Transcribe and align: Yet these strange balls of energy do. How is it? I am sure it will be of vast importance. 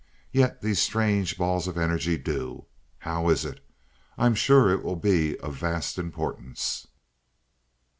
Yet 0.31 0.63
these 0.63 0.79
strange 0.79 1.37
balls 1.37 1.67
of 1.67 1.77
energy 1.77 2.17
do. 2.17 2.65
How 2.97 3.29
is 3.29 3.45
it? 3.45 3.63
I 4.17 4.25
am 4.25 4.33
sure 4.33 4.71
it 4.71 4.81
will 4.83 4.95
be 4.95 5.37
of 5.41 5.53
vast 5.57 5.99
importance. 5.99 6.87